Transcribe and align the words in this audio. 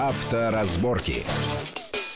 Авторазборки. 0.00 1.26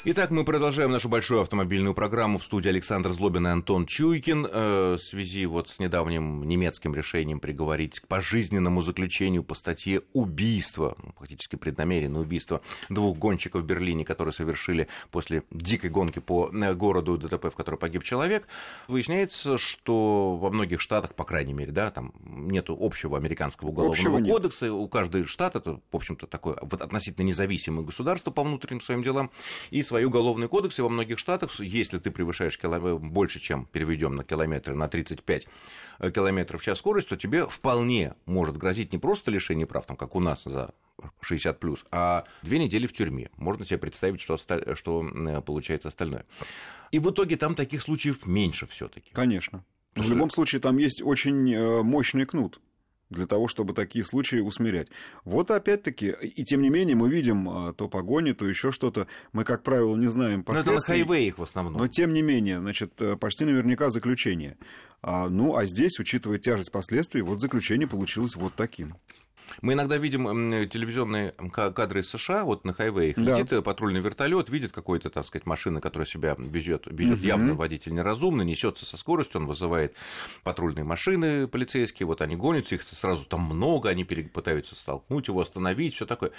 Итак, 0.07 0.30
мы 0.30 0.45
продолжаем 0.45 0.91
нашу 0.91 1.08
большую 1.08 1.41
автомобильную 1.41 1.95
программу 1.95 2.37
в 2.37 2.43
студии 2.43 2.69
Александр 2.69 3.12
Злобин 3.12 3.46
и 3.46 3.51
Антон 3.51 3.87
Чуйкин. 3.87 4.46
Э, 4.53 4.96
в 4.96 5.03
связи 5.03 5.46
вот 5.46 5.71
с 5.71 5.79
недавним 5.79 6.46
немецким 6.46 6.95
решением 6.95 7.41
приговорить 7.41 8.00
к 8.00 8.06
пожизненному 8.06 8.82
заключению 8.82 9.45
по 9.45 9.54
статье 9.54 10.03
убийства, 10.12 10.95
ну, 11.03 11.14
фактически 11.18 11.57
преднамеренное 11.57 12.21
убийство 12.21 12.61
двух 12.90 13.17
гонщиков 13.17 13.62
в 13.62 13.64
Берлине, 13.64 14.04
которые 14.04 14.35
совершили 14.35 14.89
после 15.11 15.43
дикой 15.50 15.89
гонки 15.89 16.18
по 16.18 16.50
э, 16.52 16.75
городу 16.75 17.16
ДТП, 17.16 17.46
в 17.46 17.57
которой 17.57 17.77
погиб 17.77 18.02
человек, 18.02 18.46
выясняется, 18.89 19.57
что 19.57 20.36
во 20.36 20.50
многих 20.50 20.82
штатах, 20.82 21.14
по 21.14 21.25
крайней 21.25 21.55
мере, 21.55 21.73
да, 21.73 21.91
там 21.91 22.12
нет 22.27 22.66
общего 22.68 23.16
американского 23.16 23.71
уголовного 23.71 24.18
общего 24.18 24.32
кодекса, 24.34 24.66
нет. 24.66 24.75
у 24.75 24.86
каждого 24.86 25.27
штата 25.27 25.61
это, 25.61 25.80
в 25.91 25.96
общем-то, 25.96 26.27
такое 26.27 26.58
вот 26.61 26.82
относительно 26.82 27.25
независимое 27.25 27.86
государство 27.86 28.30
по 28.30 28.43
внутренним 28.43 28.82
своим 28.82 29.02
делам, 29.02 29.30
и 29.71 29.82
свои 29.94 30.07
уголовные 30.07 30.48
кодексы 30.48 30.82
во 30.82 30.89
многих 30.89 31.21
штатах, 31.21 31.61
если 31.61 31.98
ты 31.98 32.11
превышаешь 32.11 32.58
километр, 32.58 32.98
больше, 32.98 33.39
чем 33.39 33.64
переведем 33.66 34.16
на 34.16 34.25
километры, 34.25 34.75
на 34.75 34.89
35 34.89 35.47
э, 36.00 36.11
километров 36.11 36.61
в 36.61 36.64
час 36.64 36.80
скорость, 36.80 37.11
то 37.11 37.16
тебе 37.16 37.47
вполне 37.47 38.14
может 38.27 38.56
грозить 38.56 38.92
не 38.92 38.98
просто 38.98 39.30
лишение 39.30 39.69
прав, 39.69 39.86
там, 39.86 39.97
как 39.97 40.16
у 40.16 40.20
нас 40.20 40.42
за 40.42 40.75
60 41.20 41.61
плюс, 41.61 41.84
а 41.92 42.25
две 42.42 42.58
недели 42.58 42.88
в 42.88 42.92
тюрьме. 42.92 43.30
Можно 43.36 43.64
себе 43.64 43.78
представить, 43.78 44.20
что, 44.20 44.36
что 44.36 45.08
э, 45.08 45.41
получается 45.42 45.86
остальное. 45.86 46.24
И 46.91 46.98
в 46.98 47.08
итоге 47.08 47.36
там 47.36 47.55
таких 47.55 47.80
случаев 47.80 48.27
меньше 48.27 48.66
все-таки. 48.66 49.12
Конечно. 49.12 49.64
В 49.94 50.11
любом 50.11 50.28
случае, 50.28 50.61
там 50.61 50.77
есть 50.78 51.02
очень 51.02 51.55
э, 51.55 51.83
мощный 51.84 52.27
кнут 52.27 52.61
для 53.14 53.27
того, 53.27 53.48
чтобы 53.48 53.75
такие 53.75 54.05
случаи 54.05 54.39
усмирять. 54.39 54.89
Вот 55.25 55.50
опять-таки, 55.50 56.14
и 56.22 56.45
тем 56.45 56.62
не 56.62 56.69
менее, 56.69 56.97
мы 56.97 57.09
видим 57.09 57.48
а, 57.48 57.72
то 57.72 57.89
погони, 57.89 58.33
то 58.33 58.47
еще 58.47 58.72
что-то. 58.72 59.06
Мы, 59.33 59.44
как 59.44 59.62
правило, 59.62 59.97
не 59.97 60.06
знаем 60.06 60.42
последствий. 60.42 60.72
Но 60.72 60.78
это 60.78 60.88
на 60.88 60.94
хайвеях 60.94 61.38
в 61.38 61.42
основном. 61.42 61.80
Но 61.80 61.88
тем 61.88 62.12
не 62.12 62.22
менее, 62.22 62.61
значит, 62.61 63.00
э, 63.00 63.16
почти 63.16 63.44
наверняка 63.44 63.91
заключение. 63.91 64.56
А, 65.03 65.28
ну, 65.28 65.56
а 65.56 65.66
здесь, 65.66 65.98
учитывая 65.98 66.38
тяжесть 66.38 66.72
последствий, 66.72 67.22
вот 67.22 67.41
заключение 67.41 67.86
получилось 67.86 68.36
вот 68.36 68.55
таким. 68.55 68.94
Мы 69.62 69.75
иногда 69.75 69.97
видим 69.97 70.69
телевизионные 70.69 71.33
кадры 71.53 72.00
из 72.00 72.11
США, 72.11 72.45
вот 72.45 72.64
на 72.64 72.75
хайвеях 72.75 73.17
да. 73.17 73.39
летит 73.39 73.64
патрульный 73.64 74.00
вертолет, 74.00 74.48
видит 74.48 74.73
какой-то, 74.73 75.11
так 75.11 75.27
сказать, 75.27 75.47
машина, 75.47 75.81
которая 75.81 76.06
себя 76.06 76.34
везет, 76.39 76.87
ведет 76.87 77.19
угу. 77.19 77.27
явно 77.27 77.55
водитель 77.55 77.95
неразумно, 77.95 78.42
несется 78.42 78.87
со 78.87 78.97
скоростью, 78.97 79.41
он 79.41 79.47
вызывает 79.47 79.95
патрульные 80.42 80.84
машины 80.84 81.47
полицейские, 81.47 82.06
вот 82.06 82.22
они 82.22 82.37
гонятся, 82.37 82.75
их 82.75 82.83
сразу 82.83 83.25
там 83.25 83.42
много, 83.42 83.89
они 83.89 84.05
пытаются 84.05 84.75
столкнуть 84.75 85.28
его, 85.28 85.41
остановить, 85.41 85.95
все 85.95 86.06
такое. 86.06 86.31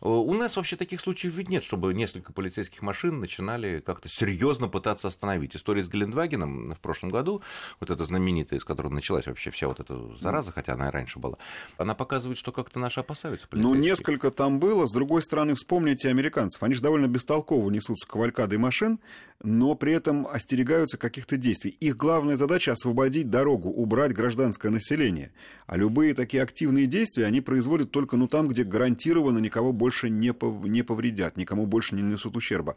Э, 0.00 0.08
у 0.08 0.32
нас 0.34 0.56
вообще 0.56 0.76
таких 0.76 1.00
случаев 1.00 1.34
ведь 1.34 1.48
нет, 1.48 1.64
чтобы 1.64 1.92
несколько 1.94 2.32
полицейских 2.32 2.82
машин 2.82 3.20
начинали 3.20 3.80
как-то 3.80 4.08
серьезно 4.08 4.68
пытаться 4.68 5.08
остановить. 5.08 5.56
История 5.56 5.82
с 5.82 5.88
Гелендвагеном 5.88 6.74
в 6.74 6.80
прошлом 6.80 7.10
году, 7.10 7.42
вот 7.80 7.90
эта 7.90 8.04
знаменитая, 8.04 8.58
из 8.58 8.64
которой 8.64 8.88
началась 8.88 9.26
вообще 9.26 9.50
вся 9.50 9.68
вот 9.68 9.80
эта 9.80 10.16
зараза, 10.18 10.52
хотя 10.52 10.74
она 10.74 10.88
и 10.88 10.90
раньше 10.90 11.18
была, 11.18 11.38
она 11.76 11.94
показывает, 11.94 12.38
что 12.38 12.51
как-то 12.52 12.78
наши 12.78 13.00
опасаются 13.00 13.48
Ну, 13.52 13.74
несколько 13.74 14.30
там 14.30 14.58
было. 14.58 14.86
С 14.86 14.92
другой 14.92 15.22
стороны, 15.22 15.54
вспомните 15.54 16.08
американцев. 16.08 16.62
Они 16.62 16.74
же 16.74 16.82
довольно 16.82 17.06
бестолково 17.06 17.70
несутся 17.70 18.06
кавалькадой 18.06 18.58
машин, 18.58 19.00
но 19.42 19.74
при 19.74 19.92
этом 19.92 20.26
остерегаются 20.26 20.98
каких-то 20.98 21.36
действий. 21.36 21.76
Их 21.80 21.96
главная 21.96 22.36
задача— 22.36 22.72
освободить 22.72 23.30
дорогу, 23.30 23.70
убрать 23.70 24.12
гражданское 24.12 24.70
население. 24.70 25.32
А 25.66 25.76
любые 25.76 26.14
такие 26.14 26.42
активные 26.42 26.86
действия 26.86 27.26
они 27.26 27.40
производят 27.40 27.90
только 27.90 28.16
ну, 28.16 28.28
там, 28.28 28.48
где 28.48 28.64
гарантированно 28.64 29.38
никого 29.38 29.72
больше 29.72 30.10
не 30.10 30.32
повредят, 30.32 31.36
никому 31.36 31.66
больше 31.66 31.94
не 31.94 32.02
несут 32.02 32.36
ущерба. 32.36 32.76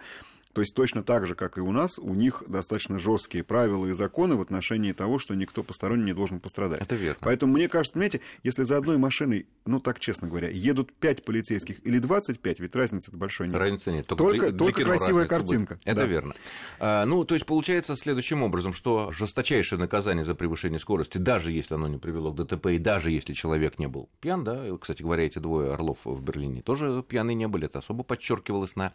То 0.55 0.61
есть 0.61 0.73
точно 0.73 1.03
так 1.03 1.27
же, 1.27 1.35
как 1.35 1.57
и 1.57 1.61
у 1.61 1.73
нас, 1.73 1.99
у 1.99 2.13
них 2.13 2.41
достаточно 2.47 2.97
жесткие 2.97 3.43
правила 3.43 3.87
и 3.87 3.91
законы 3.91 4.37
в 4.37 4.41
отношении 4.41 4.93
того, 4.93 5.19
что 5.19 5.35
никто 5.35 5.63
посторонний 5.63 6.05
не 6.05 6.13
должен 6.13 6.39
пострадать. 6.39 6.81
Это 6.81 6.95
верно. 6.95 7.17
Поэтому 7.19 7.51
мне 7.51 7.67
кажется, 7.67 7.91
понимаете, 7.91 8.21
если 8.41 8.63
за 8.63 8.77
одной 8.77 8.97
машиной, 8.97 9.47
ну 9.65 9.81
так 9.81 9.99
честно 9.99 10.29
говоря, 10.29 10.49
едут 10.49 10.93
5 10.93 11.25
полицейских 11.25 11.85
или 11.85 11.99
25, 11.99 12.61
ведь 12.61 12.73
разницы 12.73 13.11
большой 13.11 13.47
нет. 13.47 13.57
Разницы 13.57 13.91
нет. 13.91 14.07
Только, 14.07 14.23
только, 14.23 14.49
для, 14.51 14.57
только 14.57 14.83
красивая 14.85 15.27
картинка. 15.27 15.73
Будет. 15.73 15.87
Это 15.87 16.01
да. 16.01 16.05
верно. 16.05 16.33
А, 16.79 17.03
ну, 17.03 17.25
то 17.25 17.35
есть 17.35 17.45
получается 17.45 17.97
следующим 17.97 18.41
образом, 18.41 18.71
что 18.71 19.11
жесточайшее 19.11 19.77
наказание 19.77 20.23
за 20.23 20.35
превышение 20.35 20.79
скорости, 20.79 21.17
даже 21.17 21.51
если 21.51 21.73
оно 21.73 21.89
не 21.89 21.97
привело 21.97 22.31
к 22.31 22.37
ДТП, 22.37 22.67
и 22.67 22.77
даже 22.77 23.11
если 23.11 23.33
человек 23.33 23.77
не 23.77 23.89
был 23.89 24.09
пьян, 24.21 24.45
да, 24.45 24.65
кстати 24.79 25.01
говоря, 25.01 25.25
эти 25.25 25.39
двое 25.39 25.73
орлов 25.73 26.05
в 26.05 26.23
Берлине 26.23 26.61
тоже 26.61 27.03
пьяные 27.03 27.35
не 27.35 27.49
были, 27.49 27.65
это 27.65 27.79
особо 27.79 28.05
подчеркивалось 28.05 28.77
на 28.77 28.93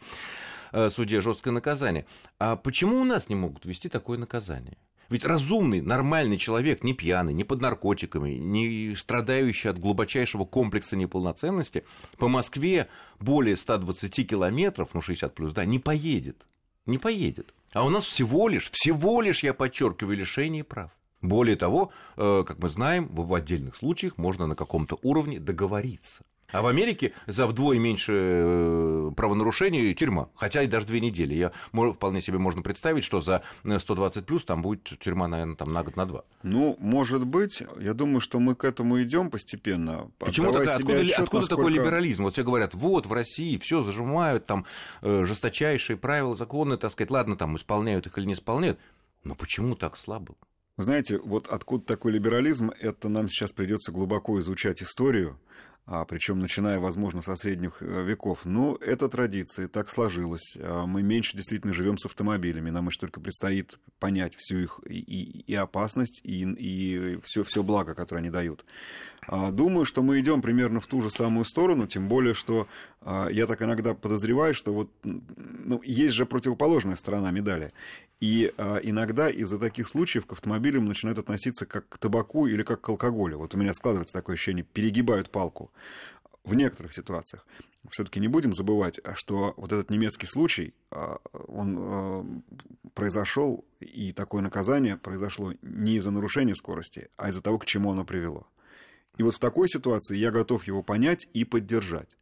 суде 0.90 1.20
жесткое 1.20 1.52
наказание. 1.52 2.06
А 2.38 2.56
почему 2.56 3.00
у 3.00 3.04
нас 3.04 3.28
не 3.28 3.34
могут 3.34 3.64
ввести 3.64 3.88
такое 3.88 4.18
наказание? 4.18 4.76
Ведь 5.10 5.24
разумный, 5.24 5.80
нормальный 5.80 6.38
человек, 6.38 6.84
не 6.84 6.94
пьяный, 6.94 7.34
не 7.34 7.42
под 7.42 7.60
наркотиками, 7.60 8.30
не 8.30 8.94
страдающий 8.94 9.68
от 9.68 9.78
глубочайшего 9.78 10.44
комплекса 10.44 10.96
неполноценности, 10.96 11.84
по 12.16 12.28
Москве 12.28 12.88
более 13.18 13.56
120 13.56 14.28
километров, 14.28 14.90
ну 14.94 15.02
60 15.02 15.34
плюс, 15.34 15.52
да, 15.52 15.64
не 15.64 15.80
поедет. 15.80 16.46
Не 16.86 16.98
поедет. 16.98 17.52
А 17.72 17.84
у 17.84 17.88
нас 17.88 18.04
всего 18.04 18.48
лишь, 18.48 18.70
всего 18.70 19.20
лишь, 19.20 19.42
я 19.42 19.52
подчеркиваю, 19.52 20.16
лишение 20.16 20.62
прав. 20.62 20.92
Более 21.22 21.56
того, 21.56 21.90
э, 22.16 22.44
как 22.46 22.58
мы 22.60 22.70
знаем, 22.70 23.08
в 23.08 23.34
отдельных 23.34 23.76
случаях 23.76 24.16
можно 24.16 24.46
на 24.46 24.54
каком-то 24.54 24.98
уровне 25.02 25.38
договориться. 25.38 26.24
А 26.52 26.62
в 26.62 26.66
Америке 26.66 27.12
за 27.26 27.46
вдвое 27.46 27.78
меньше 27.78 28.12
э, 28.12 29.10
правонарушений 29.16 29.94
тюрьма, 29.94 30.28
хотя 30.34 30.62
и 30.62 30.66
даже 30.66 30.86
две 30.86 31.00
недели. 31.00 31.34
Я 31.34 31.52
вполне 31.72 32.20
себе 32.20 32.38
можно 32.38 32.62
представить, 32.62 33.04
что 33.04 33.20
за 33.20 33.42
120 33.64 34.26
плюс 34.26 34.44
там 34.44 34.62
будет 34.62 34.98
тюрьма, 34.98 35.28
наверное, 35.28 35.56
там 35.56 35.72
на 35.72 35.82
год, 35.82 35.96
на 35.96 36.06
два. 36.06 36.24
Ну, 36.42 36.76
может 36.80 37.26
быть. 37.26 37.62
Я 37.80 37.94
думаю, 37.94 38.20
что 38.20 38.40
мы 38.40 38.54
к 38.54 38.64
этому 38.64 39.00
идем 39.02 39.30
постепенно. 39.30 40.10
Почему 40.18 40.52
такая, 40.52 40.76
откуда, 40.76 41.00
отчет, 41.00 41.18
откуда 41.18 41.40
насколько... 41.42 41.62
такой 41.62 41.72
либерализм? 41.72 42.24
Вот 42.24 42.32
все 42.34 42.44
говорят, 42.44 42.74
вот 42.74 43.06
в 43.06 43.12
России 43.12 43.56
все 43.58 43.82
зажимают, 43.82 44.46
там 44.46 44.66
э, 45.02 45.24
жесточайшие 45.24 45.96
правила, 45.96 46.36
законы, 46.36 46.76
так 46.76 46.92
сказать, 46.92 47.10
ладно, 47.10 47.36
там 47.36 47.56
исполняют 47.56 48.06
их 48.06 48.18
или 48.18 48.26
не 48.26 48.34
исполняют. 48.34 48.78
Но 49.24 49.34
почему 49.34 49.74
так 49.74 49.96
слабо? 49.96 50.34
Знаете, 50.78 51.18
вот 51.18 51.46
откуда 51.48 51.84
такой 51.84 52.12
либерализм, 52.12 52.70
это 52.80 53.08
нам 53.10 53.28
сейчас 53.28 53.52
придется 53.52 53.92
глубоко 53.92 54.40
изучать 54.40 54.82
историю 54.82 55.38
а, 55.92 56.04
причем 56.04 56.38
начиная, 56.38 56.78
возможно, 56.78 57.20
со 57.20 57.34
средних 57.34 57.78
э, 57.82 58.04
веков. 58.04 58.44
Но 58.44 58.78
это 58.80 59.08
традиция, 59.08 59.66
так 59.66 59.90
сложилось. 59.90 60.56
А, 60.60 60.86
мы 60.86 61.02
меньше 61.02 61.36
действительно 61.36 61.74
живем 61.74 61.98
с 61.98 62.06
автомобилями. 62.06 62.70
Нам 62.70 62.86
еще 62.86 63.00
только 63.00 63.20
предстоит 63.20 63.76
понять 63.98 64.36
всю 64.36 64.58
их 64.58 64.78
и, 64.86 65.00
и, 65.00 65.54
опасность, 65.56 66.20
и, 66.22 66.42
и 66.44 67.18
все, 67.24 67.42
все 67.42 67.64
благо, 67.64 67.96
которое 67.96 68.20
они 68.20 68.30
дают. 68.30 68.64
А, 69.26 69.50
думаю, 69.50 69.84
что 69.84 70.04
мы 70.04 70.20
идем 70.20 70.42
примерно 70.42 70.78
в 70.78 70.86
ту 70.86 71.02
же 71.02 71.10
самую 71.10 71.44
сторону, 71.44 71.88
тем 71.88 72.06
более, 72.06 72.34
что 72.34 72.68
а, 73.00 73.26
я 73.28 73.48
так 73.48 73.60
иногда 73.60 73.92
подозреваю, 73.92 74.54
что 74.54 74.72
вот 74.72 74.90
ну, 75.02 75.82
есть 75.82 76.14
же 76.14 76.24
противоположная 76.24 76.94
сторона 76.94 77.32
медали. 77.32 77.72
И 78.20 78.52
иногда 78.82 79.30
из-за 79.30 79.58
таких 79.58 79.88
случаев 79.88 80.26
к 80.26 80.32
автомобилям 80.32 80.84
начинают 80.84 81.18
относиться 81.18 81.64
как 81.64 81.88
к 81.88 81.96
табаку 81.96 82.46
или 82.46 82.62
как 82.62 82.82
к 82.82 82.88
алкоголю. 82.90 83.38
Вот 83.38 83.54
у 83.54 83.58
меня 83.58 83.72
складывается 83.72 84.12
такое 84.12 84.34
ощущение, 84.34 84.62
перегибают 84.62 85.30
палку 85.30 85.70
в 86.44 86.54
некоторых 86.54 86.92
ситуациях. 86.92 87.46
Все-таки 87.90 88.20
не 88.20 88.28
будем 88.28 88.52
забывать, 88.52 89.00
что 89.14 89.54
вот 89.56 89.72
этот 89.72 89.90
немецкий 89.90 90.26
случай, 90.26 90.74
а, 90.90 91.18
он 91.48 91.78
а, 91.78 92.26
произошел, 92.94 93.64
и 93.80 94.12
такое 94.12 94.42
наказание 94.42 94.96
произошло 94.96 95.52
не 95.62 95.96
из-за 95.96 96.10
нарушения 96.10 96.54
скорости, 96.54 97.08
а 97.16 97.28
из-за 97.30 97.42
того, 97.42 97.58
к 97.58 97.66
чему 97.66 97.90
оно 97.92 98.04
привело. 98.04 98.46
И 99.16 99.22
вот 99.22 99.34
в 99.34 99.38
такой 99.38 99.68
ситуации 99.68 100.16
я 100.16 100.30
готов 100.30 100.64
его 100.66 100.82
понять 100.82 101.26
и 101.34 101.44
поддержать. 101.44 102.16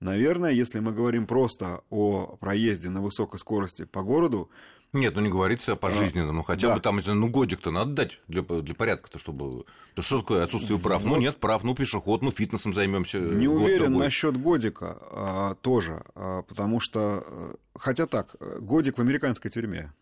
Наверное, 0.00 0.50
если 0.50 0.80
мы 0.80 0.92
говорим 0.92 1.26
просто 1.26 1.82
о 1.88 2.36
проезде 2.36 2.90
на 2.90 3.00
высокой 3.00 3.38
скорости 3.38 3.84
по 3.84 4.02
городу, 4.02 4.50
нет, 4.92 5.14
ну 5.14 5.22
не 5.22 5.30
говорится 5.30 5.72
о 5.72 5.76
пожизненном, 5.76 6.36
ну 6.36 6.42
хотя 6.42 6.68
да. 6.68 6.74
бы 6.74 6.80
там, 6.80 7.00
ну 7.04 7.28
годик-то 7.28 7.70
надо 7.70 7.92
дать 7.92 8.18
для, 8.28 8.42
для 8.42 8.74
порядка-то, 8.74 9.18
чтобы... 9.18 9.64
Да 9.96 10.02
что 10.02 10.20
такое 10.20 10.44
отсутствие 10.44 10.78
прав? 10.78 11.02
Ну, 11.02 11.10
вот. 11.10 11.16
Ну 11.16 11.22
нет 11.22 11.36
прав, 11.38 11.64
ну 11.64 11.74
пешеход, 11.74 12.22
ну 12.22 12.30
фитнесом 12.30 12.74
займемся. 12.74 13.18
Не 13.18 13.48
уверен 13.48 13.94
насчет 13.94 14.36
годика 14.36 14.98
а, 15.10 15.54
тоже, 15.56 16.02
а, 16.14 16.42
потому 16.42 16.80
что, 16.80 17.24
э, 17.26 17.54
хотя 17.78 18.06
так, 18.06 18.36
годик 18.60 18.98
в 18.98 19.00
американской 19.00 19.50
тюрьме. 19.50 19.92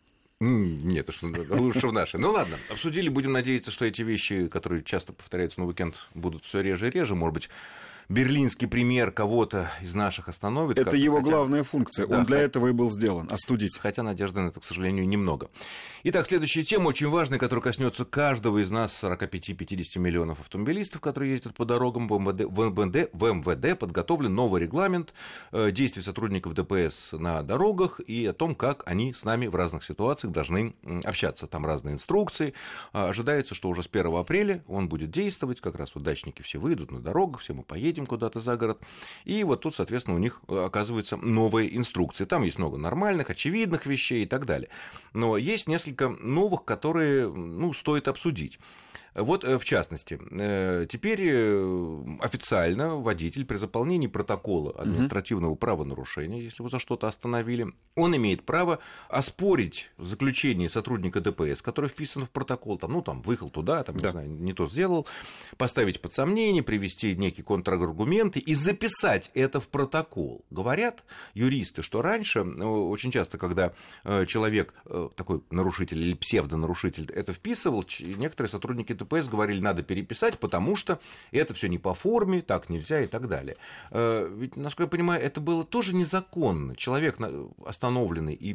Нет, 0.40 1.08
лучше 1.50 1.88
в 1.88 1.92
нашей. 1.92 2.18
Ну 2.18 2.30
ладно, 2.30 2.56
обсудили, 2.70 3.10
будем 3.10 3.32
надеяться, 3.32 3.70
что 3.70 3.84
эти 3.84 4.00
вещи, 4.00 4.48
которые 4.48 4.82
часто 4.82 5.12
повторяются 5.12 5.60
на 5.60 5.66
уикенд, 5.66 5.96
будут 6.14 6.44
все 6.44 6.62
реже 6.62 6.88
и 6.88 6.90
реже, 6.90 7.14
может 7.14 7.34
быть, 7.34 7.50
берлинский 8.10 8.66
пример 8.66 9.12
кого-то 9.12 9.70
из 9.80 9.94
наших 9.94 10.28
остановит. 10.28 10.78
Это 10.78 10.96
его 10.96 11.18
хотя... 11.18 11.30
главная 11.30 11.64
функция. 11.64 12.06
Да, 12.06 12.18
Он 12.18 12.24
для 12.24 12.36
хотя... 12.36 12.46
этого 12.46 12.66
и 12.66 12.72
был 12.72 12.90
сделан 12.90 13.28
остудить. 13.30 13.78
Хотя 13.78 14.02
надежды 14.02 14.40
на 14.40 14.48
это, 14.48 14.60
к 14.60 14.64
сожалению, 14.64 15.08
немного. 15.08 15.48
Итак, 16.02 16.26
следующая 16.26 16.64
тема 16.64 16.88
очень 16.88 17.08
важная, 17.08 17.38
которая 17.38 17.62
коснется 17.62 18.04
каждого 18.04 18.58
из 18.58 18.70
нас, 18.70 18.98
45-50 19.02 19.98
миллионов 19.98 20.40
автомобилистов, 20.40 21.00
которые 21.00 21.32
ездят 21.32 21.54
по 21.54 21.64
дорогам 21.64 22.08
в 22.08 22.18
МВД. 22.18 22.46
В 22.46 22.68
МВД, 22.68 23.10
в 23.12 23.32
МВД 23.32 23.78
подготовлен 23.78 24.34
новый 24.34 24.60
регламент 24.60 25.14
э, 25.52 25.70
действий 25.70 26.02
сотрудников 26.02 26.54
ДПС 26.54 27.12
на 27.12 27.42
дорогах 27.42 28.00
и 28.00 28.26
о 28.26 28.32
том, 28.32 28.56
как 28.56 28.82
они 28.86 29.14
с 29.14 29.22
нами 29.22 29.46
в 29.46 29.54
разных 29.54 29.84
ситуациях 29.84 30.32
должны 30.32 30.74
общаться. 31.04 31.46
Там 31.46 31.64
разные 31.64 31.94
инструкции. 31.94 32.54
А, 32.92 33.10
ожидается, 33.10 33.54
что 33.54 33.68
уже 33.68 33.84
с 33.84 33.88
1 33.90 34.16
апреля 34.16 34.64
он 34.66 34.88
будет 34.88 35.10
действовать, 35.10 35.60
как 35.60 35.76
раз 35.76 35.94
вот 35.94 36.02
дачники 36.02 36.42
все 36.42 36.58
выйдут 36.58 36.90
на 36.90 37.00
дорогу, 37.00 37.38
все 37.38 37.54
мы 37.54 37.62
поедем 37.62 37.99
куда-то 38.06 38.40
за 38.40 38.56
город. 38.56 38.80
И 39.24 39.44
вот 39.44 39.60
тут, 39.60 39.74
соответственно, 39.74 40.16
у 40.16 40.20
них 40.20 40.40
э, 40.48 40.64
оказывается 40.64 41.16
новые 41.16 41.76
инструкции. 41.76 42.24
Там 42.24 42.42
есть 42.42 42.58
много 42.58 42.76
нормальных, 42.76 43.30
очевидных 43.30 43.86
вещей 43.86 44.24
и 44.24 44.26
так 44.26 44.46
далее. 44.46 44.68
Но 45.12 45.36
есть 45.36 45.68
несколько 45.68 46.08
новых, 46.08 46.64
которые 46.64 47.28
ну, 47.28 47.72
стоит 47.72 48.08
обсудить. 48.08 48.58
Вот, 49.14 49.44
э, 49.44 49.58
в 49.58 49.64
частности, 49.64 50.20
э, 50.30 50.86
теперь 50.88 51.20
э, 51.22 52.04
официально 52.20 52.96
водитель 52.96 53.44
при 53.44 53.56
заполнении 53.56 54.06
протокола 54.06 54.72
административного 54.72 55.54
правонарушения, 55.56 56.40
если 56.42 56.62
его 56.62 56.68
за 56.68 56.78
что-то 56.78 57.08
остановили, 57.08 57.66
он 57.96 58.16
имеет 58.16 58.44
право 58.44 58.78
оспорить 59.08 59.90
заключение 59.98 60.68
сотрудника 60.68 61.20
ДПС, 61.20 61.60
который 61.60 61.90
вписан 61.90 62.24
в 62.24 62.30
протокол, 62.30 62.78
там, 62.78 62.92
ну, 62.92 63.02
там, 63.02 63.22
выехал 63.22 63.50
туда, 63.50 63.82
там, 63.82 63.96
да. 63.96 64.08
не 64.08 64.12
знаю, 64.12 64.30
не 64.30 64.52
то 64.52 64.68
сделал, 64.68 65.06
поставить 65.56 66.00
под 66.00 66.12
сомнение, 66.12 66.62
привести 66.62 67.16
некие 67.16 67.44
контраргументы 67.44 68.38
и 68.38 68.54
записать 68.54 69.30
это 69.34 69.60
в 69.60 69.68
протокол. 69.68 70.44
Говорят 70.50 71.02
юристы, 71.34 71.82
что 71.82 72.00
раньше, 72.00 72.42
очень 72.42 73.10
часто, 73.10 73.38
когда 73.38 73.72
человек, 74.26 74.74
такой 75.16 75.42
нарушитель 75.50 75.98
или 75.98 76.14
псевдонарушитель, 76.14 77.10
это 77.10 77.32
вписывал, 77.32 77.84
некоторые 78.00 78.50
сотрудники 78.50 78.99
ДПС 79.00 79.28
говорили, 79.28 79.60
надо 79.60 79.82
переписать, 79.82 80.38
потому 80.38 80.76
что 80.76 81.00
это 81.32 81.54
все 81.54 81.68
не 81.68 81.78
по 81.78 81.94
форме, 81.94 82.42
так 82.42 82.68
нельзя 82.68 83.02
и 83.02 83.06
так 83.06 83.28
далее. 83.28 83.56
Э, 83.90 84.30
ведь, 84.32 84.56
насколько 84.56 84.84
я 84.84 84.88
понимаю, 84.88 85.22
это 85.22 85.40
было 85.40 85.64
тоже 85.64 85.94
незаконно. 85.94 86.76
Человек 86.76 87.18
остановленный 87.64 88.34
и 88.34 88.54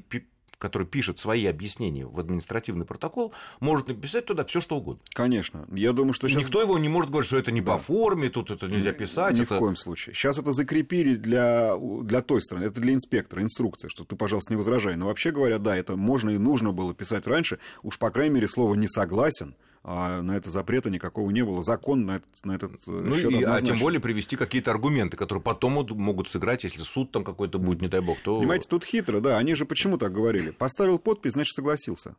который 0.58 0.88
пишет 0.88 1.20
свои 1.20 1.46
объяснения 1.46 2.06
в 2.06 2.20
административный 2.20 2.86
протокол, 2.86 3.34
может 3.60 3.88
написать 3.88 4.26
туда 4.26 4.46
все 4.46 4.62
что 4.62 4.78
угодно. 4.78 5.02
Конечно. 5.14 5.66
Я 5.72 5.94
думаю, 5.94 6.14
что 6.14 6.28
сейчас... 6.28 6.44
Никто 6.44 6.62
его 6.62 6.78
не 6.78 6.90
может 6.90 7.12
говорить, 7.12 7.28
что 7.28 7.38
это 7.38 7.52
не 7.52 7.62
да. 7.62 7.74
по 7.74 7.78
форме, 7.78 8.30
тут 8.30 8.52
это 8.52 8.68
нельзя 8.68 8.94
писать. 8.94 9.38
Ни 9.38 9.44
это... 9.44 9.56
в 9.56 9.60
коем 9.60 9.76
случае. 9.76 10.16
Сейчас 10.16 10.38
это 10.38 10.54
закрепили 10.54 11.16
для, 11.16 11.76
для 11.78 12.22
той 12.22 12.42
стороны, 12.42 12.66
это 12.66 12.80
для 12.80 12.94
инспектора, 12.94 13.42
инструкция, 13.42 13.90
что 13.90 14.04
ты, 14.04 14.16
пожалуйста, 14.16 14.54
не 14.54 14.58
возражай. 14.58 14.96
Но 14.96 15.08
вообще 15.08 15.32
говоря, 15.32 15.60
да, 15.60 15.76
это 15.76 15.96
можно 15.96 16.30
и 16.32 16.38
нужно 16.38 16.72
было 16.72 16.94
писать 16.94 17.28
раньше. 17.28 17.60
Уж, 17.84 17.98
по 17.98 18.10
крайней 18.10 18.36
мере, 18.36 18.48
слово 18.48 18.76
«не 18.76 18.88
согласен» 18.88 19.56
а 19.88 20.24
на 20.24 20.36
это 20.36 20.50
запрета 20.50 20.90
никакого 20.90 21.30
не 21.30 21.44
было. 21.44 21.62
Закон 21.62 22.08
на 22.08 22.16
этот, 22.16 22.44
на 22.44 22.54
этот 22.54 22.74
э, 22.88 22.92
ну, 22.92 23.16
счет 23.16 23.32
и, 23.32 23.44
А 23.44 23.62
тем 23.62 23.78
более 23.78 24.00
привести 24.00 24.36
какие-то 24.36 24.72
аргументы, 24.72 25.16
которые 25.16 25.44
потом 25.44 25.74
могут 25.74 26.28
сыграть, 26.28 26.64
если 26.64 26.82
суд 26.82 27.12
там 27.12 27.24
какой-то 27.24 27.60
будет, 27.60 27.82
не 27.82 27.88
дай 27.88 28.02
бог, 28.02 28.18
то... 28.24 28.40
Понимаете, 28.40 28.68
тут 28.68 28.84
хитро, 28.84 29.20
да, 29.20 29.38
они 29.38 29.54
же 29.54 29.66
почему 29.66 30.00
так 30.00 30.12
говорили? 30.12 30.50
Поставил 30.50 30.98
подпись, 30.98 31.34
значит, 31.34 31.54
согласился. 31.54 32.16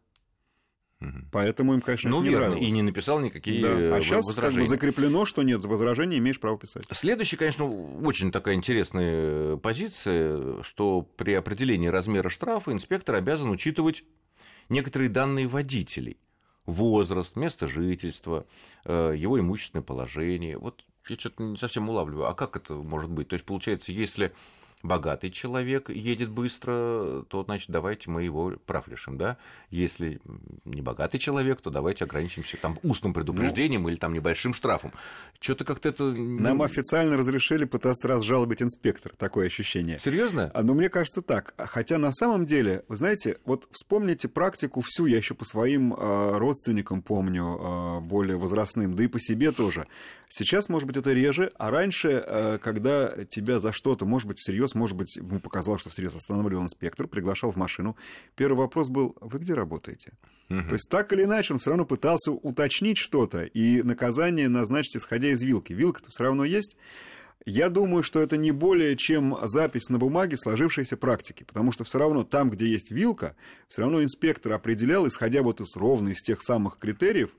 Поэтому 1.33 1.75
им, 1.75 1.81
конечно, 1.81 2.09
ну, 2.09 2.23
не 2.23 2.29
верно. 2.29 2.51
нравилось. 2.51 2.69
И 2.69 2.71
не 2.71 2.83
написал 2.83 3.21
никакие 3.21 3.63
да. 3.63 3.97
А 3.97 4.01
сейчас 4.01 4.33
как 4.33 4.55
бы 4.55 4.65
закреплено, 4.65 5.27
что 5.27 5.43
нет, 5.43 5.61
за 5.61 5.69
возражение 5.69 6.21
имеешь 6.21 6.39
право 6.39 6.57
писать. 6.57 6.85
Следующая, 6.93 7.37
конечно, 7.37 7.67
очень 7.67 8.31
такая 8.31 8.55
интересная 8.55 9.57
позиция, 9.57 10.63
что 10.63 11.03
при 11.03 11.35
определении 11.35 11.89
размера 11.89 12.31
штрафа 12.31 12.73
инспектор 12.73 13.17
обязан 13.17 13.51
учитывать 13.51 14.05
некоторые 14.69 15.11
данные 15.11 15.49
водителей 15.49 16.17
возраст, 16.67 17.37
место 17.37 17.69
жительства, 17.69 18.45
э, 18.85 19.15
его 19.17 19.39
имущественное 19.41 19.83
положение. 19.83 20.59
Вот 20.59 20.85
я 21.09 21.17
что-то 21.17 21.43
не 21.43 21.57
совсем 21.57 21.89
улавливаю. 21.89 22.27
А 22.29 22.35
как 22.35 22.57
это 22.57 22.75
может 22.75 23.11
быть? 23.11 23.29
То 23.29 23.35
есть, 23.35 23.45
получается, 23.45 23.93
если 23.93 24.33
богатый 24.83 25.31
человек 25.31 25.91
едет 25.91 26.31
быстро, 26.31 27.23
то, 27.29 27.45
значит, 27.45 27.71
давайте 27.71 28.11
мы 28.11 28.23
его 28.23 28.53
прав 28.67 28.89
лишим, 28.89 29.19
да? 29.19 29.37
Если 29.71 30.21
не 30.65 30.83
богатый 30.83 31.19
человек, 31.19 31.61
то 31.61 31.71
давайте 31.71 32.05
ограничимся 32.05 32.57
там 32.57 32.79
устным 32.83 33.13
предупреждением 33.13 33.83
ну, 33.83 33.89
или 33.89 33.97
там 33.97 34.13
небольшим 34.13 34.55
штрафом. 34.55 34.93
Что-то 35.41 35.65
как-то 35.65 35.89
это... 35.89 36.05
Нам 36.05 36.63
официально 36.63 37.17
разрешили 37.17 37.65
пытаться 37.65 38.09
разжалобить 38.09 38.63
инспектор, 38.63 39.13
такое 39.17 39.47
ощущение. 39.47 39.99
Серьезно? 39.99 40.51
А, 40.55 40.63
ну, 40.63 40.75
мне 40.75 40.89
кажется 40.89 41.23
так. 41.23 41.55
Хотя 41.57 41.99
на 41.99 42.13
самом 42.13 42.47
деле, 42.47 42.85
вы 42.89 42.97
знаете, 42.97 43.39
вот 43.45 43.69
вспомните 43.73 44.29
практику 44.29 44.83
всю, 44.83 45.07
я 45.07 45.17
еще 45.17 45.35
по 45.35 45.45
своим 45.45 45.95
э, 45.95 46.39
родственникам 46.39 47.03
помню, 47.03 47.45
э, 47.45 48.01
более 48.01 48.37
возрастным, 48.37 48.95
да 48.95 49.05
и 49.05 49.09
по 49.09 49.21
себе 49.21 49.53
тоже. 49.53 49.87
Сейчас, 50.29 50.69
может 50.69 50.89
быть, 50.89 50.97
это 50.97 51.13
реже, 51.13 51.51
а 51.57 51.71
раньше, 51.71 52.09
э, 52.27 52.59
когда 52.61 53.25
тебя 53.27 53.61
за 53.61 53.73
что-то, 53.73 54.07
может 54.07 54.27
быть, 54.27 54.39
всерьез, 54.39 54.66
может 54.75 54.97
быть, 54.97 55.17
ему 55.17 55.41
показалось, 55.41 55.81
что 55.81 55.91
всерьез 55.91 56.15
останавливал 56.15 56.65
инспектор, 56.65 57.07
приглашал 57.07 57.53
в 57.53 57.57
машину, 57.57 57.97
первый 58.35 58.57
вопрос 58.57 58.89
был, 58.89 59.17
вы 59.21 59.39
где 59.39 59.55
работаете? 59.55 60.13
Угу. 60.49 60.69
То 60.69 60.73
есть 60.75 60.89
так 60.91 61.13
или 61.13 61.25
иначе 61.25 61.55
он 61.55 61.59
все 61.59 61.71
равно 61.71 61.85
пытался 61.85 62.33
уточнить 62.33 62.99
что-то 62.99 63.45
и 63.45 63.83
наказание 63.83 64.49
назначить, 64.49 64.97
исходя 64.97 65.29
из 65.29 65.43
вилки. 65.43 65.73
Вилка-то 65.73 66.11
все 66.11 66.25
равно 66.25 66.45
есть. 66.45 66.77
Я 67.45 67.69
думаю, 67.69 68.03
что 68.03 68.21
это 68.21 68.37
не 68.37 68.51
более 68.51 68.97
чем 68.97 69.37
запись 69.43 69.89
на 69.89 69.99
бумаге 69.99 70.37
сложившейся 70.37 70.97
практики, 70.97 71.45
потому 71.45 71.71
что 71.71 71.85
все 71.85 71.99
равно 71.99 72.25
там, 72.25 72.51
где 72.51 72.67
есть 72.67 72.91
вилка, 72.91 73.37
все 73.69 73.83
равно 73.83 74.03
инспектор 74.03 74.53
определял, 74.53 75.07
исходя 75.07 75.43
вот 75.43 75.61
из 75.61 75.77
ровно 75.77 76.09
из 76.09 76.23
тех 76.23 76.43
самых 76.43 76.79
критериев, 76.79 77.31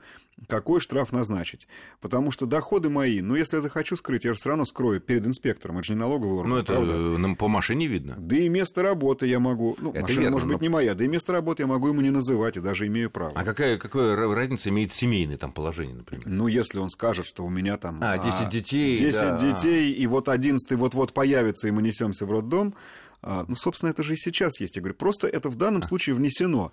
какой 0.47 0.79
штраф 0.81 1.11
назначить. 1.11 1.67
Потому 1.99 2.31
что 2.31 2.45
доходы 2.45 2.89
мои, 2.89 3.21
ну, 3.21 3.35
если 3.35 3.55
я 3.55 3.61
захочу 3.61 3.95
скрыть, 3.95 4.23
я 4.23 4.33
же 4.33 4.39
все 4.39 4.49
равно 4.49 4.65
скрою 4.65 5.01
перед 5.01 5.25
инспектором, 5.25 5.77
это 5.77 5.87
же 5.87 5.93
не 5.93 5.99
налоговый 5.99 6.39
орган. 6.39 6.49
Ну, 6.49 6.57
это 6.57 6.73
правда? 6.73 7.35
по 7.35 7.47
машине 7.47 7.87
видно. 7.87 8.15
Да 8.17 8.37
и 8.37 8.47
место 8.47 8.83
работы 8.83 9.25
я 9.25 9.39
могу, 9.39 9.75
ну, 9.79 9.91
это 9.91 10.01
машина 10.01 10.19
верно, 10.19 10.31
может 10.35 10.47
быть 10.47 10.57
но... 10.57 10.61
не 10.61 10.69
моя, 10.69 10.93
да 10.93 11.03
и 11.03 11.07
место 11.07 11.33
работы 11.33 11.63
я 11.63 11.67
могу 11.67 11.87
ему 11.87 12.01
не 12.01 12.11
называть, 12.11 12.57
и 12.57 12.59
даже 12.59 12.87
имею 12.87 13.09
право. 13.09 13.33
А 13.35 13.43
какая, 13.43 13.77
какая 13.77 14.15
разница 14.15 14.69
имеет 14.69 14.91
семейное 14.91 15.37
там 15.37 15.51
положение, 15.51 15.95
например? 15.95 16.23
Ну, 16.25 16.47
если 16.47 16.79
он 16.79 16.89
скажет, 16.89 17.25
что 17.25 17.43
у 17.43 17.49
меня 17.49 17.77
там... 17.77 17.99
А, 18.01 18.17
10 18.17 18.33
а, 18.39 18.45
детей. 18.45 18.97
10 18.97 19.19
да. 19.19 19.37
детей, 19.37 19.91
и 19.91 20.07
вот 20.07 20.29
11 20.29 20.71
вот-вот 20.77 21.13
появится, 21.13 21.67
и 21.67 21.71
мы 21.71 21.81
несемся 21.81 22.25
в 22.25 22.31
роддом. 22.31 22.75
А, 23.21 23.45
ну, 23.47 23.55
собственно, 23.55 23.89
это 23.89 24.03
же 24.03 24.13
и 24.13 24.17
сейчас 24.17 24.59
есть. 24.59 24.75
Я 24.75 24.81
говорю, 24.81 24.95
просто 24.95 25.27
это 25.27 25.49
в 25.49 25.55
данном 25.55 25.81
случае 25.83 26.15
внесено. 26.15 26.71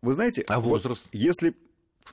Вы 0.00 0.14
знаете, 0.14 0.42
а 0.48 0.58
возраст? 0.58 1.02
Вот, 1.04 1.10
если 1.12 1.54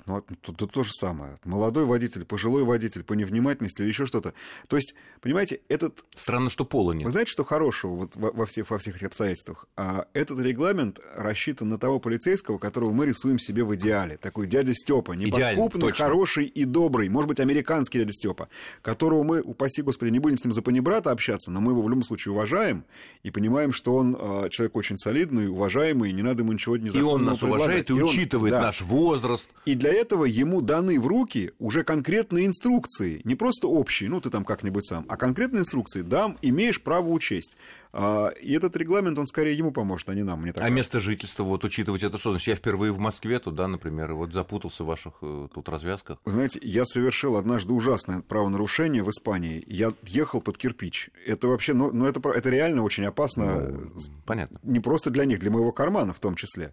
ну, 0.06 0.24
тут, 0.42 0.58
тут 0.58 0.72
то 0.72 0.84
же 0.84 0.92
самое. 0.94 1.38
Молодой 1.44 1.86
водитель, 1.86 2.26
пожилой 2.26 2.64
водитель, 2.64 3.04
по 3.04 3.14
невнимательности 3.14 3.82
или 3.82 3.90
еще 3.90 4.06
что-то. 4.06 4.34
То 4.68 4.76
есть, 4.76 4.96
понимаете, 5.22 5.62
этот... 5.68 6.04
Странно, 6.16 6.50
что 6.50 6.66
пола 6.66 6.94
нет. 6.94 7.06
Вы 7.06 7.12
знаете, 7.12 7.32
что 7.32 7.44
хорошего 7.44 7.96
вот 7.96 8.16
во, 8.16 8.32
во, 8.32 8.46
всех, 8.46 8.70
во 8.70 8.78
всех 8.78 8.96
этих 8.96 9.08
обстоятельствах? 9.08 9.68
А, 9.76 10.08
этот 10.14 10.40
регламент 10.40 11.00
рассчитан 11.16 11.70
на 11.70 11.78
того 11.78 12.00
полицейского, 12.00 12.58
которого 12.58 12.92
мы 12.92 13.06
рисуем 13.06 13.40
себе 13.40 13.64
в 13.64 13.76
идеале. 13.76 14.18
Такой 14.18 14.48
дядя 14.48 14.74
Степа, 14.74 15.14
неподкупный, 15.14 15.92
хороший 15.92 16.46
и 16.46 16.66
добрый. 16.66 17.10
Может 17.10 17.28
быть, 17.28 17.40
американский 17.40 18.00
дядя 18.00 18.14
Степа, 18.14 18.50
которого 18.82 19.24
мы, 19.24 19.42
упаси 19.42 19.82
господи, 19.82 20.12
не 20.12 20.20
будем 20.20 20.38
с 20.38 20.44
ним 20.44 20.54
за 20.54 20.62
панибрата 20.62 21.12
общаться, 21.12 21.52
но 21.52 21.62
мы 21.62 21.72
его 21.72 21.82
в 21.82 21.90
любом 21.90 22.04
случае 22.04 22.34
уважаем 22.34 22.86
и 23.24 23.32
понимаем, 23.32 23.74
что 23.74 23.96
он 23.96 24.16
а, 24.20 24.50
человек 24.50 24.76
очень 24.76 24.98
солидный, 24.98 25.48
уважаемый, 25.48 26.10
и 26.10 26.14
не 26.14 26.22
надо 26.22 26.44
ему 26.44 26.54
ничего 26.54 26.78
не 26.78 26.90
И 26.90 27.02
он 27.02 27.26
нас 27.26 27.42
уважает 27.42 27.90
и, 27.90 27.94
и 27.94 28.02
учитывает 28.02 28.54
он, 28.54 28.60
да. 28.60 28.66
наш 28.68 28.82
возраст. 28.82 29.50
И 29.66 29.76
для 29.80 29.94
этого 29.94 30.26
ему 30.26 30.62
даны 30.62 31.00
в 31.00 31.08
руки 31.08 31.54
уже 31.58 31.84
конкретные 31.84 32.46
инструкции, 32.46 33.22
не 33.24 33.36
просто 33.36 33.68
общие, 33.68 34.10
ну 34.10 34.20
ты 34.20 34.30
там 34.30 34.44
как-нибудь 34.44 34.86
сам, 34.86 35.06
а 35.08 35.16
конкретные 35.16 35.62
инструкции 35.62 36.02
дам, 36.02 36.38
имеешь 36.42 36.82
право 36.82 37.08
учесть. 37.10 37.56
А, 37.92 38.28
и 38.28 38.54
этот 38.54 38.76
регламент, 38.76 39.18
он 39.18 39.26
скорее 39.26 39.58
ему 39.58 39.72
поможет, 39.72 40.10
а 40.10 40.14
не 40.14 40.22
нам. 40.22 40.42
Мне 40.42 40.52
так 40.52 40.58
а 40.58 40.68
кажется. 40.68 40.76
место 40.76 41.00
жительства, 41.00 41.44
вот 41.44 41.64
учитывать 41.64 42.04
это 42.04 42.18
что? 42.20 42.32
Значит, 42.32 42.48
я 42.50 42.56
впервые 42.56 42.92
в 42.92 43.00
Москве 43.00 43.40
туда, 43.40 43.68
например, 43.68 44.14
вот 44.14 44.34
запутался 44.34 44.84
в 44.84 44.88
ваших 44.88 45.14
э, 45.22 45.48
тут 45.54 45.70
развязках. 45.70 46.20
Знаете, 46.26 46.60
я 46.62 46.86
совершил 46.86 47.38
однажды 47.38 47.74
ужасное 47.74 48.22
правонарушение 48.22 49.02
в 49.02 49.10
Испании. 49.10 49.64
Я 49.66 49.94
ехал 50.04 50.42
под 50.42 50.58
кирпич. 50.58 51.10
Это 51.26 51.48
вообще, 51.48 51.74
ну, 51.74 51.92
ну 51.92 52.06
это, 52.06 52.20
это 52.30 52.50
реально 52.50 52.84
очень 52.84 53.06
опасно. 53.06 53.70
Ну, 53.70 53.92
понятно. 54.26 54.60
Не 54.62 54.82
просто 54.82 55.10
для 55.10 55.26
них, 55.26 55.40
для 55.40 55.50
моего 55.50 55.72
кармана 55.72 56.14
в 56.14 56.20
том 56.20 56.36
числе. 56.36 56.72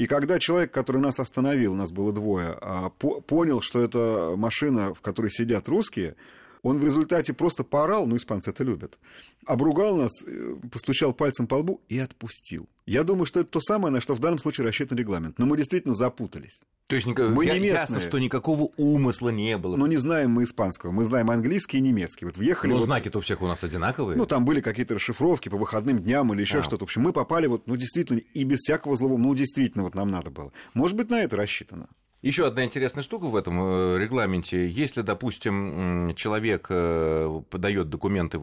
И 0.00 0.06
когда 0.06 0.38
человек, 0.38 0.72
который 0.72 1.02
нас 1.02 1.20
остановил, 1.20 1.74
нас 1.74 1.92
было 1.92 2.10
двое, 2.10 2.56
а, 2.62 2.88
понял, 2.88 3.60
что 3.60 3.82
это 3.82 4.32
машина, 4.34 4.94
в 4.94 5.02
которой 5.02 5.30
сидят 5.30 5.68
русские, 5.68 6.16
Он 6.62 6.78
в 6.78 6.84
результате 6.84 7.34
просто 7.34 7.64
поорал, 7.64 8.06
ну, 8.06 8.16
испанцы 8.16 8.48
это 8.48 8.64
любят, 8.64 8.98
обругал 9.46 9.96
нас, 9.96 10.10
э, 10.26 10.56
постучал 10.72 11.12
пальцем 11.12 11.46
по 11.46 11.56
лбу 11.56 11.82
и 11.90 11.98
отпустил. 11.98 12.66
Я 12.90 13.04
думаю, 13.04 13.24
что 13.24 13.38
это 13.38 13.48
то 13.52 13.60
самое, 13.60 13.94
на 13.94 14.00
что 14.00 14.14
в 14.14 14.18
данном 14.18 14.40
случае 14.40 14.66
рассчитан 14.66 14.98
регламент. 14.98 15.38
Но 15.38 15.46
мы 15.46 15.56
действительно 15.56 15.94
запутались. 15.94 16.64
То 16.88 16.96
есть 16.96 17.06
мы 17.06 17.44
я, 17.44 17.56
не 17.56 17.68
ясно, 17.68 18.00
что 18.00 18.18
никакого 18.18 18.70
умысла 18.76 19.28
не 19.28 19.56
было. 19.58 19.76
Но 19.76 19.86
не 19.86 19.96
знаем 19.96 20.32
мы 20.32 20.42
испанского, 20.42 20.90
мы 20.90 21.04
знаем 21.04 21.30
английский 21.30 21.78
и 21.78 21.80
немецкий. 21.80 22.24
Вот 22.24 22.36
въехали. 22.36 22.72
Но 22.72 22.78
вот... 22.78 22.86
знаки-то 22.86 23.18
у 23.18 23.20
всех 23.20 23.42
у 23.42 23.46
нас 23.46 23.62
одинаковые. 23.62 24.16
Ну, 24.18 24.26
там 24.26 24.44
были 24.44 24.60
какие-то 24.60 24.96
расшифровки 24.96 25.48
по 25.48 25.56
выходным 25.56 26.00
дням 26.00 26.34
или 26.34 26.40
еще 26.40 26.58
а. 26.58 26.62
что-то. 26.64 26.80
В 26.80 26.88
общем, 26.88 27.02
мы 27.02 27.12
попали 27.12 27.46
вот, 27.46 27.68
ну, 27.68 27.76
действительно, 27.76 28.18
и 28.18 28.42
без 28.42 28.58
всякого 28.58 28.96
злого, 28.96 29.16
ну, 29.18 29.32
действительно, 29.36 29.84
вот 29.84 29.94
нам 29.94 30.10
надо 30.10 30.32
было. 30.32 30.50
Может 30.74 30.96
быть, 30.96 31.10
на 31.10 31.22
это 31.22 31.36
рассчитано. 31.36 31.86
Еще 32.22 32.46
одна 32.46 32.64
интересная 32.64 33.02
штука 33.02 33.24
в 33.24 33.36
этом 33.36 33.58
э, 33.62 33.98
регламенте. 33.98 34.68
Если, 34.68 35.00
допустим, 35.00 36.14
человек 36.16 36.66
э, 36.68 37.40
подает 37.48 37.88
документы 37.88 38.38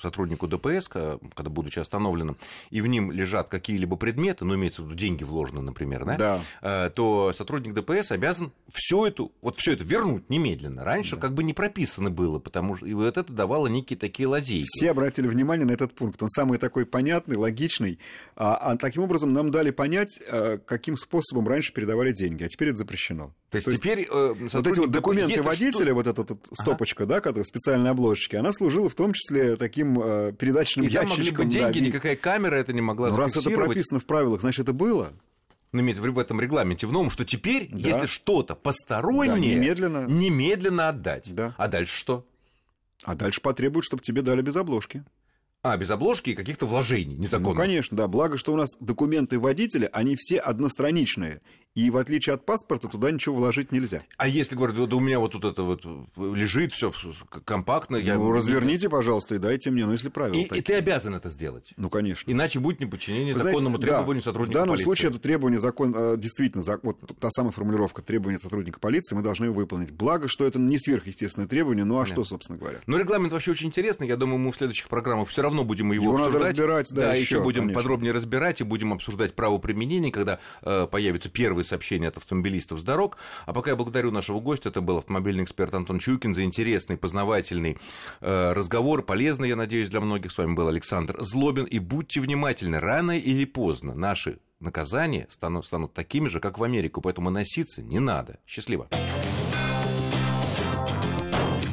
сотруднику 0.00 0.48
ДПС, 0.48 0.88
когда 0.88 1.50
будучи 1.50 1.78
остановленным, 1.78 2.38
и 2.70 2.80
в 2.80 2.86
ним 2.86 3.12
лежат 3.12 3.48
какие-либо 3.48 3.96
предметы, 3.96 4.44
ну, 4.44 4.56
имеется 4.56 4.82
в 4.82 4.86
виду 4.86 4.96
деньги 4.96 5.24
вложены, 5.24 5.60
например, 5.60 6.04
да, 6.06 6.16
да. 6.16 6.40
Э, 6.86 6.90
то 6.90 7.34
сотрудник 7.36 7.74
ДПС 7.74 8.10
обязан 8.12 8.50
все 8.72 9.06
это, 9.06 9.28
вот 9.42 9.58
все 9.58 9.74
это 9.74 9.84
вернуть 9.84 10.30
немедленно. 10.30 10.82
Раньше 10.82 11.16
да. 11.16 11.20
как 11.20 11.34
бы 11.34 11.44
не 11.44 11.52
прописано 11.52 12.10
было, 12.10 12.38
потому 12.38 12.76
что 12.76 12.86
и 12.86 12.94
вот 12.94 13.18
это 13.18 13.30
давало 13.30 13.66
некие 13.66 13.98
такие 13.98 14.26
лазейки. 14.26 14.66
Все 14.68 14.90
обратили 14.90 15.28
внимание 15.28 15.66
на 15.66 15.72
этот 15.72 15.94
пункт. 15.94 16.22
Он 16.22 16.30
самый 16.30 16.56
такой 16.58 16.86
понятный, 16.86 17.36
логичный. 17.36 17.98
А, 18.36 18.54
а 18.56 18.76
таким 18.78 19.02
образом 19.02 19.34
нам 19.34 19.50
дали 19.50 19.70
понять, 19.70 20.18
каким 20.64 20.96
способом 20.96 21.46
раньше 21.46 21.74
передавали 21.74 22.12
деньги, 22.12 22.44
а 22.44 22.48
теперь 22.48 22.68
это 22.68 22.78
запрещено 22.78 23.01
запрещено. 23.02 23.34
То 23.50 23.56
есть, 23.56 23.64
То 23.66 23.70
есть 23.70 23.82
теперь 23.82 24.06
э, 24.10 24.34
вот 24.52 24.66
эти 24.66 24.78
вот 24.78 24.90
документы 24.90 25.42
водителя, 25.42 25.86
что... 25.86 25.94
вот 25.94 26.06
эта 26.06 26.22
вот 26.22 26.48
стопочка, 26.52 27.04
ага. 27.04 27.14
да, 27.14 27.20
которая 27.20 27.44
в 27.44 27.48
специальной 27.48 27.90
обложечке, 27.90 28.38
она 28.38 28.52
служила 28.52 28.88
в 28.88 28.94
том 28.94 29.12
числе 29.12 29.56
таким 29.56 30.00
э, 30.00 30.32
передаточным 30.32 30.86
и 30.86 30.88
ящичком. 30.88 31.18
могли 31.18 31.30
быть 31.32 31.48
деньги, 31.48 31.78
да, 31.80 31.86
никакая 31.86 32.16
камера 32.16 32.54
это 32.54 32.72
не 32.72 32.80
могла 32.80 33.10
Но 33.10 33.16
раз 33.16 33.36
это 33.36 33.50
прописано 33.50 34.00
в 34.00 34.06
правилах, 34.06 34.40
значит, 34.40 34.60
это 34.60 34.72
было. 34.72 35.12
Ну, 35.72 35.82
в 35.82 36.18
этом 36.18 36.38
регламенте 36.38 36.86
в 36.86 36.92
новом, 36.92 37.10
что 37.10 37.24
теперь, 37.24 37.68
да. 37.72 37.88
если 37.88 38.06
что-то 38.06 38.54
постороннее, 38.54 39.54
да, 39.54 39.60
немедленно. 39.60 40.06
немедленно 40.06 40.90
отдать. 40.90 41.34
Да. 41.34 41.54
А 41.56 41.66
дальше 41.66 41.96
что? 41.96 42.26
А 43.04 43.14
дальше 43.14 43.40
потребуют, 43.40 43.84
чтобы 43.86 44.02
тебе 44.02 44.20
дали 44.20 44.42
без 44.42 44.54
обложки. 44.56 45.02
А, 45.64 45.76
без 45.76 45.90
обложки 45.90 46.30
и 46.30 46.34
каких-то 46.34 46.66
вложений 46.66 47.14
незаконных. 47.14 47.54
Ну, 47.54 47.60
конечно, 47.60 47.96
да. 47.96 48.08
Благо, 48.08 48.36
что 48.36 48.52
у 48.52 48.56
нас 48.56 48.70
документы 48.80 49.38
водителя, 49.38 49.88
они 49.92 50.16
все 50.18 50.38
одностраничные. 50.38 51.40
И 51.74 51.88
в 51.88 51.96
отличие 51.96 52.34
от 52.34 52.44
паспорта, 52.44 52.86
туда 52.88 53.10
ничего 53.10 53.36
вложить 53.36 53.72
нельзя. 53.72 54.02
А 54.18 54.28
если, 54.28 54.54
говорят, 54.56 54.76
да 54.76 54.96
у 54.96 55.00
меня 55.00 55.18
вот 55.18 55.32
тут 55.32 55.44
это 55.44 55.62
вот 55.62 55.84
лежит 56.16 56.72
все 56.72 56.92
компактно. 57.44 57.96
Я... 57.96 58.16
Ну, 58.16 58.30
разверните, 58.30 58.90
пожалуйста, 58.90 59.36
и 59.36 59.38
дайте 59.38 59.70
мне, 59.70 59.86
ну, 59.86 59.92
если 59.92 60.10
правила 60.10 60.36
и, 60.36 60.42
и 60.42 60.60
ты 60.60 60.74
обязан 60.74 61.14
это 61.14 61.30
сделать. 61.30 61.72
Ну, 61.78 61.88
конечно. 61.88 62.30
Иначе 62.30 62.60
будет 62.60 62.80
неподчинение 62.80 63.32
Вы 63.32 63.42
законному 63.42 63.76
знаете, 63.76 63.94
требованию 63.94 64.22
да, 64.22 64.24
сотрудника 64.24 64.52
полиции. 64.52 64.52
В 64.52 64.54
данном 64.54 64.74
полиции. 64.74 64.84
случае 64.84 65.10
это 65.10 65.18
требование 65.18 65.60
закон, 65.60 65.94
э, 65.96 66.16
действительно, 66.18 66.62
вот 66.82 66.98
та 67.18 67.30
самая 67.30 67.52
формулировка 67.52 68.02
требования 68.02 68.38
сотрудника 68.38 68.78
полиции, 68.78 69.14
мы 69.14 69.22
должны 69.22 69.50
выполнить. 69.50 69.92
Благо, 69.92 70.28
что 70.28 70.44
это 70.44 70.58
не 70.58 70.78
сверхъестественное 70.78 71.48
требование, 71.48 71.86
ну 71.86 71.96
а 71.96 72.00
Нет. 72.00 72.08
что, 72.08 72.24
собственно 72.24 72.58
говоря? 72.58 72.80
Ну, 72.86 72.98
регламент 72.98 73.32
вообще 73.32 73.52
очень 73.52 73.68
интересный. 73.68 74.08
Я 74.08 74.16
думаю, 74.16 74.38
мы 74.38 74.52
в 74.52 74.56
следующих 74.56 74.88
программах 74.88 75.28
все 75.28 75.40
равно 75.40 75.64
будем 75.64 75.90
его, 75.92 76.04
его 76.04 76.14
обсуждать. 76.16 76.34
Надо 76.34 76.50
разбирать, 76.50 76.92
да, 76.92 77.02
да 77.02 77.14
еще, 77.14 77.42
будем 77.42 77.62
конечно. 77.62 77.80
подробнее 77.80 78.12
разбирать 78.12 78.60
и 78.60 78.64
будем 78.64 78.92
обсуждать 78.92 79.34
право 79.34 79.56
применения, 79.56 80.12
когда 80.12 80.38
э, 80.62 80.86
появятся 80.90 81.30
первые 81.62 81.64
сообщения 81.64 82.08
от 82.08 82.16
автомобилистов 82.16 82.80
с 82.80 82.82
дорог. 82.82 83.16
А 83.46 83.52
пока 83.52 83.70
я 83.70 83.76
благодарю 83.76 84.10
нашего 84.10 84.40
гостя, 84.40 84.68
это 84.68 84.80
был 84.80 84.98
автомобильный 84.98 85.44
эксперт 85.44 85.74
Антон 85.74 85.98
Чуйкин 85.98 86.34
за 86.34 86.42
интересный, 86.42 86.96
познавательный 86.96 87.78
э, 88.20 88.52
разговор, 88.52 89.02
полезный, 89.02 89.48
я 89.48 89.56
надеюсь, 89.56 89.88
для 89.88 90.00
многих. 90.00 90.32
С 90.32 90.38
вами 90.38 90.54
был 90.54 90.68
Александр 90.68 91.16
Злобин. 91.20 91.64
И 91.64 91.78
будьте 91.78 92.20
внимательны, 92.20 92.80
рано 92.80 93.18
или 93.18 93.44
поздно 93.44 93.94
наши 93.94 94.38
наказания 94.60 95.26
станут, 95.30 95.66
станут 95.66 95.92
такими 95.94 96.28
же, 96.28 96.40
как 96.40 96.58
в 96.58 96.64
Америку, 96.64 97.00
поэтому 97.00 97.30
носиться 97.30 97.82
не 97.82 98.00
надо. 98.00 98.38
Счастливо. 98.46 98.88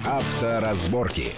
Авторазборки. 0.06 1.34